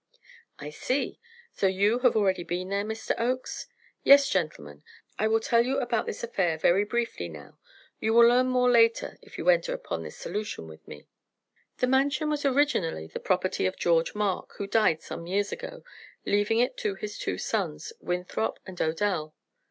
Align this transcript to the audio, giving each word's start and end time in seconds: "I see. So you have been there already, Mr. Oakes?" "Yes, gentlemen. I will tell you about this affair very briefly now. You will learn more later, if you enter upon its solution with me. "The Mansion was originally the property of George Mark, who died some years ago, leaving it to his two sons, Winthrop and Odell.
"I 0.57 0.71
see. 0.71 1.19
So 1.53 1.67
you 1.67 1.99
have 1.99 2.13
been 2.13 2.13
there 2.13 2.21
already, 2.23 2.43
Mr. 2.43 3.13
Oakes?" 3.19 3.67
"Yes, 4.03 4.27
gentlemen. 4.27 4.81
I 5.19 5.27
will 5.27 5.39
tell 5.39 5.63
you 5.63 5.77
about 5.77 6.07
this 6.07 6.23
affair 6.23 6.57
very 6.57 6.83
briefly 6.83 7.29
now. 7.29 7.59
You 7.99 8.15
will 8.15 8.25
learn 8.27 8.47
more 8.47 8.67
later, 8.71 9.19
if 9.21 9.37
you 9.37 9.47
enter 9.49 9.75
upon 9.75 10.03
its 10.03 10.15
solution 10.15 10.67
with 10.67 10.87
me. 10.87 11.05
"The 11.77 11.85
Mansion 11.85 12.31
was 12.31 12.45
originally 12.45 13.05
the 13.09 13.19
property 13.19 13.67
of 13.67 13.77
George 13.77 14.15
Mark, 14.15 14.55
who 14.57 14.65
died 14.65 15.03
some 15.03 15.27
years 15.27 15.51
ago, 15.51 15.83
leaving 16.25 16.57
it 16.57 16.77
to 16.77 16.95
his 16.95 17.19
two 17.19 17.37
sons, 17.37 17.93
Winthrop 17.99 18.57
and 18.65 18.81
Odell. 18.81 19.35